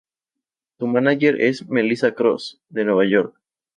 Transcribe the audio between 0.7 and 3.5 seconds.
Su manager es Melissa Cross de Nueva York.